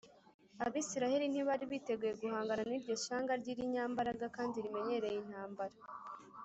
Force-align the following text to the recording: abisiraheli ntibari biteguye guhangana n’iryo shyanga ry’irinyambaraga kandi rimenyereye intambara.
abisiraheli 0.65 1.25
ntibari 1.29 1.65
biteguye 1.71 2.13
guhangana 2.21 2.61
n’iryo 2.69 2.95
shyanga 3.03 3.31
ry’irinyambaraga 3.41 4.25
kandi 4.35 4.55
rimenyereye 4.65 5.17
intambara. 5.23 5.75